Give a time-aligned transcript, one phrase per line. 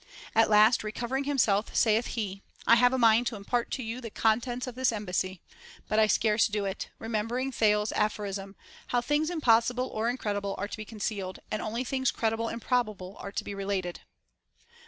[0.33, 4.01] At last recovering him self, saith he, I have a mind to impart to you
[4.01, 5.41] the contents of this embassy;
[5.87, 8.55] but I scarce dare do it, remembering Thales's aphorism,
[8.87, 13.15] how things impossible or incredible are to be concealed and only things credible and probable
[13.19, 13.99] are to be related.